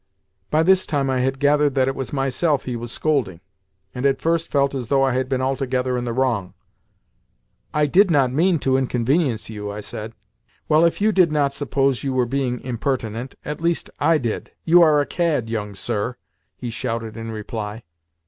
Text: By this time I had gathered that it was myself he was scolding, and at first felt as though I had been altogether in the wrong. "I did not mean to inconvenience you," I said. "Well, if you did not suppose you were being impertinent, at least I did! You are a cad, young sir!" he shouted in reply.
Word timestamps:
By 0.49 0.63
this 0.63 0.87
time 0.87 1.11
I 1.11 1.19
had 1.19 1.37
gathered 1.37 1.75
that 1.75 1.87
it 1.87 1.93
was 1.93 2.11
myself 2.11 2.63
he 2.65 2.75
was 2.75 2.91
scolding, 2.91 3.39
and 3.93 4.03
at 4.03 4.19
first 4.19 4.49
felt 4.49 4.73
as 4.73 4.87
though 4.87 5.03
I 5.03 5.11
had 5.13 5.29
been 5.29 5.43
altogether 5.43 5.95
in 5.95 6.05
the 6.05 6.11
wrong. 6.11 6.55
"I 7.71 7.85
did 7.85 8.09
not 8.09 8.31
mean 8.31 8.57
to 8.61 8.77
inconvenience 8.77 9.51
you," 9.51 9.69
I 9.69 9.81
said. 9.81 10.13
"Well, 10.67 10.85
if 10.85 11.01
you 11.01 11.11
did 11.11 11.31
not 11.31 11.53
suppose 11.53 12.03
you 12.03 12.13
were 12.13 12.25
being 12.25 12.61
impertinent, 12.61 13.35
at 13.45 13.61
least 13.61 13.91
I 13.99 14.17
did! 14.17 14.49
You 14.65 14.81
are 14.81 15.01
a 15.01 15.05
cad, 15.05 15.51
young 15.51 15.75
sir!" 15.75 16.15
he 16.57 16.71
shouted 16.71 17.15
in 17.15 17.29
reply. 17.31 17.83